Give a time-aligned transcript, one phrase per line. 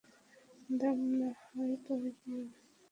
[0.69, 2.43] দাম নাহয় পরে দিও।